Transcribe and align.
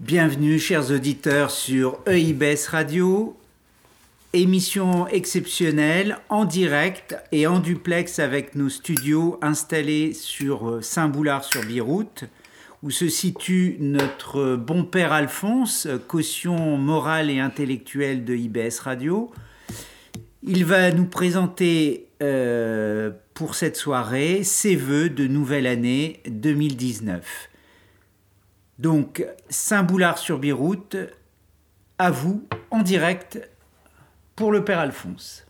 Bienvenue, 0.00 0.58
chers 0.58 0.90
auditeurs, 0.90 1.50
sur 1.50 1.98
EIBS 2.06 2.68
Radio, 2.70 3.36
émission 4.32 5.06
exceptionnelle 5.06 6.16
en 6.30 6.46
direct 6.46 7.16
et 7.32 7.46
en 7.46 7.58
duplex 7.60 8.18
avec 8.18 8.54
nos 8.54 8.70
studios 8.70 9.38
installés 9.42 10.14
sur 10.14 10.82
Saint-Boulard-sur-Biroute, 10.82 12.24
où 12.82 12.90
se 12.90 13.10
situe 13.10 13.76
notre 13.78 14.56
bon 14.56 14.84
père 14.84 15.12
Alphonse, 15.12 15.86
caution 16.08 16.78
morale 16.78 17.28
et 17.28 17.38
intellectuelle 17.38 18.24
de 18.24 18.34
IBS 18.34 18.80
Radio. 18.82 19.30
Il 20.42 20.64
va 20.64 20.92
nous 20.92 21.04
présenter 21.04 22.06
euh, 22.22 23.10
pour 23.34 23.54
cette 23.54 23.76
soirée 23.76 24.44
ses 24.44 24.76
voeux 24.76 25.10
de 25.10 25.26
nouvelle 25.26 25.66
année 25.66 26.22
2019. 26.26 27.49
Donc, 28.80 29.26
Saint-Boulard-sur-Biroute, 29.50 30.96
à 31.98 32.10
vous, 32.10 32.48
en 32.70 32.80
direct, 32.80 33.38
pour 34.36 34.52
le 34.52 34.64
Père 34.64 34.78
Alphonse. 34.78 35.46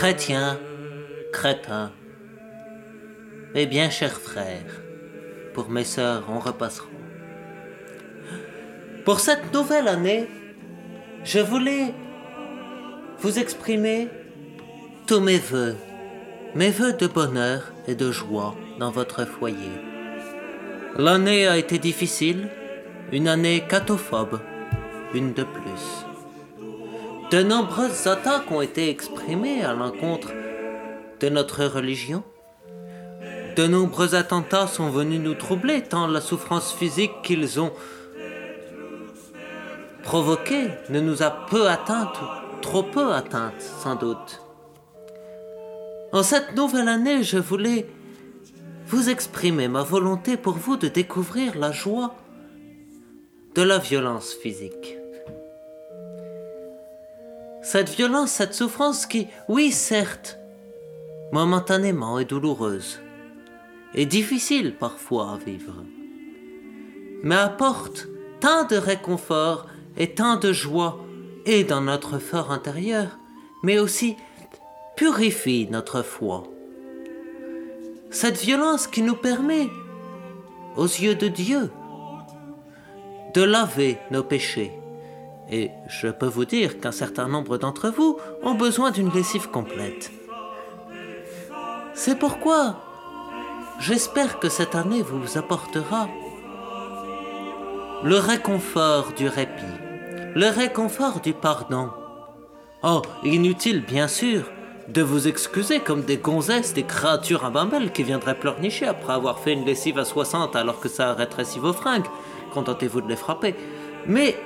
Chrétiens, 0.00 0.58
crétins, 1.30 1.92
mes 3.52 3.66
bien 3.66 3.90
chers 3.90 4.18
frères, 4.18 4.80
pour 5.52 5.68
mes 5.68 5.84
sœurs, 5.84 6.24
on 6.30 6.38
repassera. 6.38 6.88
Pour 9.04 9.20
cette 9.20 9.52
nouvelle 9.52 9.88
année, 9.88 10.26
je 11.22 11.38
voulais 11.40 11.92
vous 13.18 13.38
exprimer 13.38 14.08
tous 15.06 15.20
mes 15.20 15.38
voeux, 15.38 15.76
mes 16.54 16.70
voeux 16.70 16.94
de 16.94 17.06
bonheur 17.06 17.70
et 17.86 17.94
de 17.94 18.10
joie 18.10 18.56
dans 18.78 18.90
votre 18.90 19.26
foyer. 19.26 19.74
L'année 20.96 21.46
a 21.46 21.58
été 21.58 21.78
difficile, 21.78 22.48
une 23.12 23.28
année 23.28 23.64
catophobe, 23.68 24.40
une 25.12 25.34
de 25.34 25.44
plus. 25.44 26.09
De 27.30 27.44
nombreuses 27.44 28.08
attaques 28.08 28.50
ont 28.50 28.60
été 28.60 28.90
exprimées 28.90 29.62
à 29.62 29.72
l'encontre 29.72 30.32
de 31.20 31.28
notre 31.28 31.64
religion. 31.64 32.24
De 33.54 33.68
nombreux 33.68 34.16
attentats 34.16 34.66
sont 34.66 34.90
venus 34.90 35.20
nous 35.20 35.34
troubler, 35.34 35.80
tant 35.82 36.08
la 36.08 36.20
souffrance 36.20 36.72
physique 36.72 37.12
qu'ils 37.22 37.60
ont 37.60 37.70
provoquée 40.02 40.70
ne 40.88 40.98
nous 40.98 41.22
a 41.22 41.30
peu 41.30 41.68
atteintes, 41.68 42.18
trop 42.62 42.82
peu 42.82 43.12
atteintes 43.12 43.62
sans 43.62 43.94
doute. 43.94 44.42
En 46.12 46.24
cette 46.24 46.56
nouvelle 46.56 46.88
année, 46.88 47.22
je 47.22 47.38
voulais 47.38 47.86
vous 48.88 49.08
exprimer 49.08 49.68
ma 49.68 49.84
volonté 49.84 50.36
pour 50.36 50.54
vous 50.54 50.76
de 50.76 50.88
découvrir 50.88 51.56
la 51.56 51.70
joie 51.70 52.16
de 53.54 53.62
la 53.62 53.78
violence 53.78 54.34
physique. 54.34 54.96
Cette 57.72 57.90
violence, 57.90 58.32
cette 58.32 58.52
souffrance 58.52 59.06
qui, 59.06 59.28
oui, 59.48 59.70
certes, 59.70 60.40
momentanément 61.30 62.18
est 62.18 62.24
douloureuse 62.24 63.00
et 63.94 64.06
difficile 64.06 64.74
parfois 64.74 65.34
à 65.34 65.36
vivre, 65.36 65.84
mais 67.22 67.36
apporte 67.36 68.08
tant 68.40 68.64
de 68.64 68.74
réconfort 68.74 69.68
et 69.96 70.16
tant 70.16 70.34
de 70.34 70.52
joie 70.52 70.98
et 71.46 71.62
dans 71.62 71.80
notre 71.80 72.18
fort 72.18 72.50
intérieur, 72.50 73.20
mais 73.62 73.78
aussi 73.78 74.16
purifie 74.96 75.68
notre 75.70 76.02
foi. 76.02 76.42
Cette 78.10 78.40
violence 78.40 78.88
qui 78.88 79.02
nous 79.02 79.14
permet, 79.14 79.68
aux 80.76 80.86
yeux 80.86 81.14
de 81.14 81.28
Dieu, 81.28 81.70
de 83.32 83.42
laver 83.44 83.96
nos 84.10 84.24
péchés 84.24 84.79
et 85.50 85.70
je 85.88 86.08
peux 86.08 86.26
vous 86.26 86.44
dire 86.44 86.80
qu'un 86.80 86.92
certain 86.92 87.28
nombre 87.28 87.58
d'entre 87.58 87.90
vous 87.90 88.18
ont 88.42 88.54
besoin 88.54 88.90
d'une 88.90 89.10
lessive 89.10 89.50
complète. 89.50 90.10
C'est 91.94 92.18
pourquoi 92.18 92.76
j'espère 93.80 94.38
que 94.38 94.48
cette 94.48 94.74
année 94.74 95.02
vous 95.02 95.36
apportera 95.36 96.08
le 98.02 98.16
réconfort 98.16 99.12
du 99.16 99.28
répit, 99.28 99.76
le 100.34 100.48
réconfort 100.48 101.20
du 101.20 101.34
pardon. 101.34 101.90
Oh, 102.82 103.02
inutile 103.24 103.84
bien 103.84 104.08
sûr 104.08 104.44
de 104.88 105.02
vous 105.02 105.28
excuser 105.28 105.80
comme 105.80 106.02
des 106.02 106.16
gonzesses, 106.16 106.74
des 106.74 106.82
créatures 106.82 107.44
imbambelles 107.44 107.92
qui 107.92 108.02
viendraient 108.02 108.38
pleurnicher 108.38 108.86
après 108.86 109.12
avoir 109.12 109.38
fait 109.38 109.52
une 109.52 109.64
lessive 109.64 109.98
à 109.98 110.04
60 110.04 110.56
alors 110.56 110.80
que 110.80 110.88
ça 110.88 111.12
rétrécit 111.12 111.58
vos 111.58 111.72
fringues. 111.72 112.06
Contentez-vous 112.52 113.02
de 113.02 113.08
les 113.08 113.16
frapper. 113.16 113.54
Mais 114.06 114.36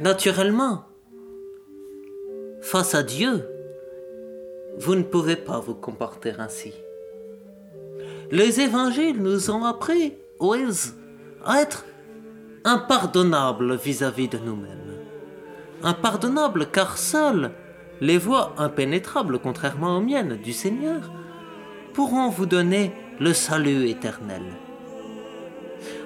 Naturellement, 0.00 0.84
face 2.60 2.94
à 2.94 3.02
Dieu, 3.02 3.48
vous 4.78 4.94
ne 4.94 5.02
pouvez 5.02 5.36
pas 5.36 5.58
vous 5.58 5.74
comporter 5.74 6.34
ainsi. 6.38 6.74
Les 8.30 8.60
évangiles 8.60 9.22
nous 9.22 9.50
ont 9.50 9.64
appris, 9.64 10.12
à 11.46 11.62
être 11.62 11.86
impardonnables 12.64 13.76
vis-à-vis 13.76 14.28
de 14.28 14.36
nous-mêmes. 14.36 14.98
Impardonnables 15.82 16.66
car 16.70 16.98
seules 16.98 17.52
les 18.02 18.18
voies 18.18 18.52
impénétrables, 18.58 19.38
contrairement 19.38 19.96
aux 19.96 20.02
miennes, 20.02 20.36
du 20.36 20.52
Seigneur, 20.52 21.10
pourront 21.94 22.28
vous 22.28 22.44
donner 22.44 22.92
le 23.18 23.32
salut 23.32 23.88
éternel. 23.88 24.42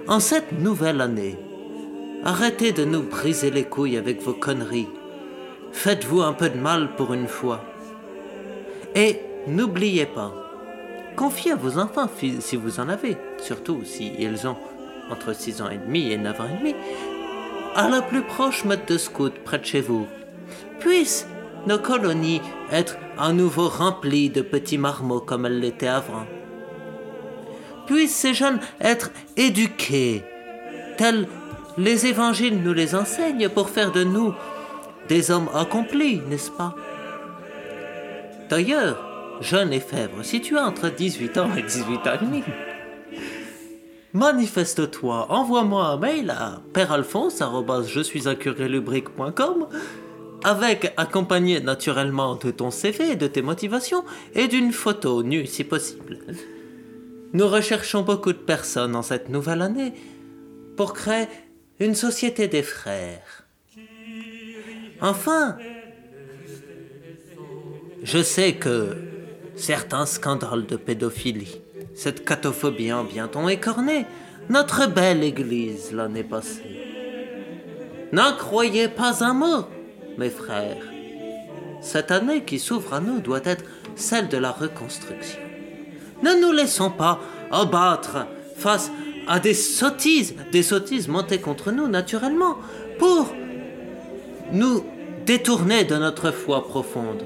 En 0.07 0.21
cette 0.21 0.53
nouvelle 0.53 1.01
année, 1.01 1.37
Arrêtez 2.23 2.73
de 2.73 2.85
nous 2.85 3.03
briser 3.03 3.51
les 3.51 3.65
couilles 3.65 3.97
avec 3.97 4.21
vos 4.21 4.35
conneries. 4.35 4.89
Faites-vous 5.73 6.21
un 6.21 6.35
peu 6.35 6.51
de 6.51 6.59
mal 6.59 6.95
pour 6.97 7.15
une 7.15 7.29
fois. 7.29 7.65
Et 8.95 9.21
n'oubliez 9.47 10.05
pas, 10.05 10.35
confiez 11.17 11.53
à 11.53 11.57
vos 11.57 11.79
enfants 11.79 12.11
si 12.41 12.57
vous 12.57 12.79
en 12.79 12.91
avez, 12.91 13.17
surtout 13.39 13.85
si 13.85 14.13
ont 14.45 14.57
entre 15.11 15.35
6 15.35 15.63
ans 15.63 15.71
et 15.71 15.79
demi 15.79 16.13
et 16.13 16.19
9 16.19 16.41
ans 16.41 16.45
et 16.45 16.59
demi, 16.59 16.75
à 17.75 17.89
la 17.89 18.03
plus 18.03 18.23
proche 18.23 18.67
maître 18.67 18.87
de 18.87 18.99
scout 18.99 19.33
près 19.45 19.59
de 19.59 19.65
chez 19.65 19.81
vous. 19.81 20.07
Puissent 20.79 21.27
nos 21.67 21.79
colonies 21.79 22.43
être 22.71 22.97
à 23.19 23.33
nouveau 23.33 23.69
remplies 23.69 24.29
de 24.29 24.43
petits 24.43 24.79
marmots 24.79 25.21
comme 25.21 25.47
elles 25.47 25.61
l'étaient 25.61 25.89
avant. 25.89 26.27
Puissent 27.87 28.15
ces 28.15 28.35
jeunes 28.35 28.61
être 28.81 29.11
éduqués, 29.37 30.23
tels 30.99 31.27
les 31.79 32.07
évangiles 32.07 32.63
nous 32.63 32.73
les 32.73 32.95
enseignent 32.95 33.49
pour 33.49 33.71
faire 33.71 33.93
de 33.93 34.05
nous 34.05 34.35
des 35.09 35.31
hommes 35.31 35.49
accomplis, 35.55 36.21
n'est-ce 36.29 36.51
pas? 36.51 36.75
D'ailleurs, 38.49 39.39
jeune 39.41 39.73
et 39.73 39.81
fèvre, 39.81 40.23
si 40.23 40.41
tu 40.41 40.59
as 40.59 40.65
entre 40.65 40.89
18 40.89 41.39
ans 41.39 41.51
et 41.57 41.63
18 41.63 42.07
ans 42.07 42.15
et 42.15 42.25
demi, 42.25 42.43
manifeste-toi, 44.13 45.27
envoie-moi 45.31 45.85
un 45.85 45.97
mail 45.97 46.31
à 46.31 46.61
pèralphonse.com 46.73 49.67
avec 50.43 50.93
accompagné 50.97 51.61
naturellement 51.61 52.37
de 52.37 52.51
ton 52.51 52.71
CV, 52.71 53.17
de 53.17 53.27
tes 53.27 53.43
motivations 53.43 54.05
et 54.35 54.49
d'une 54.49 54.73
photo 54.73 55.23
nue 55.23 55.47
si 55.47 55.65
possible. 55.65 56.19
Nous 57.33 57.47
recherchons 57.47 58.03
beaucoup 58.03 58.33
de 58.33 58.39
personnes 58.39 58.97
en 58.97 59.03
cette 59.03 59.29
nouvelle 59.29 59.63
année 59.63 59.93
pour 60.77 60.95
créer 60.95 61.27
une 61.81 61.95
société 61.95 62.47
des 62.47 62.63
frères. 62.63 63.45
Enfin, 65.01 65.57
je 68.03 68.23
sais 68.23 68.53
que 68.53 68.97
certains 69.57 70.05
scandales 70.05 70.67
de 70.67 70.77
pédophilie, 70.77 71.57
cette 71.95 72.25
catophobie 72.25 72.93
ambiante 72.93 73.35
ont 73.35 73.49
écorné 73.49 74.05
notre 74.51 74.87
belle 74.89 75.25
Église 75.25 75.93
l'année 75.93 76.23
passée. 76.23 76.77
N'en 78.13 78.37
croyez 78.37 78.89
pas 78.89 79.25
un 79.25 79.33
mot, 79.33 79.65
mes 80.19 80.31
frères. 80.31 80.85
Cette 81.81 82.11
année 82.11 82.45
qui 82.45 82.59
s'ouvre 82.59 82.95
à 82.95 83.01
nous 83.01 83.21
doit 83.21 83.41
être 83.45 83.65
celle 83.97 84.29
de 84.29 84.37
la 84.37 84.51
reconstruction. 84.51 85.41
Ne 86.23 86.39
nous 86.43 86.53
laissons 86.53 86.91
pas 86.91 87.21
abattre 87.51 88.27
face 88.57 88.91
à 89.27 89.41
des 89.41 89.55
sottises, 89.55 90.35
des 90.53 90.63
sottises 90.63 91.09
montées 91.09 91.41
contre 91.41 91.73
nous 91.73 91.89
naturellement, 91.89 92.59
pour 92.99 93.33
nous 94.53 94.85
détourner 95.27 95.85
de 95.85 95.97
notre 95.97 96.33
foi 96.33 96.67
profonde. 96.67 97.25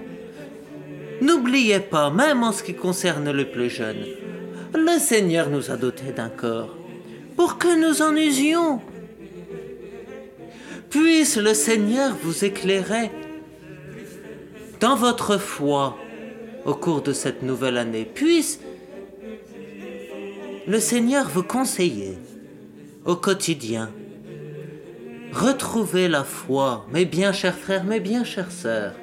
N'oubliez 1.21 1.81
pas, 1.81 2.11
même 2.11 2.43
en 2.43 2.53
ce 2.53 2.63
qui 2.63 2.75
concerne 2.75 3.31
le 3.31 3.47
plus 3.47 3.71
jeune, 3.71 4.05
le 4.75 4.99
Seigneur 4.99 5.49
nous 5.49 5.71
a 5.71 5.77
dotés 5.77 6.13
d'un 6.13 6.29
corps 6.29 6.75
pour 7.37 7.59
que 7.59 7.81
nous 7.81 8.03
en 8.03 8.15
usions. 8.17 8.81
Puisse 10.91 11.37
le 11.37 11.55
Seigneur 11.55 12.15
vous 12.23 12.45
éclairer 12.45 13.11
dans 14.81 14.97
votre 14.97 15.39
foi 15.39 15.97
au 16.65 16.75
cours 16.75 17.03
de 17.03 17.13
cette 17.13 17.43
nouvelle 17.43 17.79
année. 17.79 18.05
Puisse 18.05 18.61
le 20.67 20.81
Seigneur 20.81 21.29
vous 21.29 21.43
conseiller 21.43 22.17
au 23.05 23.17
quotidien. 23.17 23.91
Retrouvez 25.33 26.09
la 26.09 26.25
foi, 26.25 26.87
mes 26.91 27.05
bien 27.05 27.33
chers 27.33 27.59
frères, 27.59 27.85
mes 27.85 28.01
bien 28.01 28.25
chères 28.25 28.51
sœurs. 28.51 28.95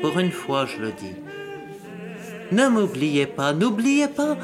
Pour 0.00 0.18
une 0.20 0.30
fois, 0.30 0.66
je 0.66 0.80
le 0.80 0.92
dis. 0.92 1.16
Ne 2.52 2.68
m'oubliez 2.68 3.26
pas, 3.26 3.52
n'oubliez 3.52 4.06
pas 4.06 4.36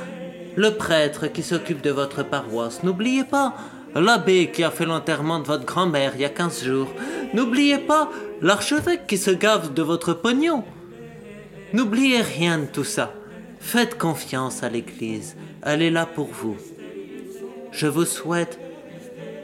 le 0.57 0.71
prêtre 0.71 1.29
qui 1.29 1.43
s'occupe 1.43 1.81
de 1.81 1.91
votre 1.91 2.25
paroisse, 2.25 2.83
n'oubliez 2.83 3.25
pas 3.25 3.55
l'abbé 3.95 4.51
qui 4.51 4.65
a 4.65 4.71
fait 4.71 4.87
l'enterrement 4.87 5.39
de 5.39 5.47
votre 5.47 5.65
grand-mère 5.65 6.13
il 6.17 6.23
y 6.23 6.25
a 6.25 6.29
15 6.29 6.65
jours, 6.65 6.89
n'oubliez 7.35 7.79
pas 7.79 8.11
l'archevêque 8.43 9.07
qui 9.07 9.17
se 9.17 9.31
gave 9.31 9.75
de 9.75 9.83
votre 9.83 10.13
pognon. 10.13 10.65
N'oubliez 11.73 12.21
rien 12.21 12.59
de 12.59 12.67
tout 12.67 12.85
ça. 12.85 13.15
Faites 13.65 13.97
confiance 13.97 14.63
à 14.63 14.69
l'Église, 14.69 15.37
elle 15.65 15.81
est 15.81 15.91
là 15.91 16.05
pour 16.05 16.27
vous. 16.27 16.57
Je 17.73 17.87
vous 17.87 18.05
souhaite 18.05 18.61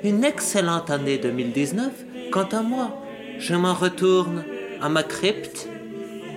une 0.04 0.24
excellente 0.24 0.90
année 0.90 1.16
2019. 1.16 1.90
Quant 2.30 2.44
à 2.52 2.60
moi, 2.60 3.02
je 3.38 3.54
m'en 3.54 3.74
retourne 3.74 4.44
à 4.82 4.90
ma 4.90 5.02
crypte 5.02 5.68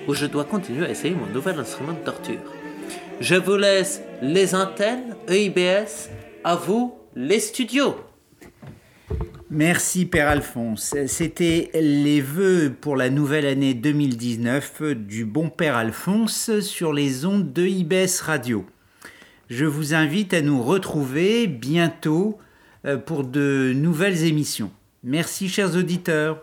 où 0.07 0.13
je 0.15 0.25
dois 0.25 0.45
continuer 0.45 0.87
à 0.87 0.89
essayer 0.89 1.13
mon 1.13 1.27
nouvel 1.27 1.59
instrument 1.59 1.91
de 1.91 1.99
torture. 1.99 2.39
Je 3.19 3.35
vous 3.35 3.57
laisse 3.57 4.01
les 4.21 4.55
antennes 4.55 5.15
EIBS, 5.27 6.09
à 6.45 6.55
vous 6.55 6.95
les 7.15 7.41
studios. 7.41 7.95
Merci 9.55 10.07
Père 10.07 10.29
Alphonse. 10.29 10.95
C'était 11.05 11.69
les 11.75 12.21
vœux 12.21 12.73
pour 12.81 12.95
la 12.95 13.11
nouvelle 13.11 13.45
année 13.45 13.75
2019 13.75 14.81
du 14.95 15.25
bon 15.25 15.49
Père 15.49 15.75
Alphonse 15.75 16.59
sur 16.61 16.91
les 16.91 17.27
ondes 17.27 17.53
de 17.53 17.63
IBS 17.63 18.21
Radio. 18.23 18.65
Je 19.51 19.65
vous 19.65 19.93
invite 19.93 20.33
à 20.33 20.41
nous 20.41 20.63
retrouver 20.63 21.45
bientôt 21.45 22.39
euh, 22.87 22.97
pour 22.97 23.23
de 23.23 23.73
nouvelles 23.75 24.23
émissions. 24.23 24.71
Merci 25.03 25.49
chers 25.49 25.77
auditeurs. 25.77 26.41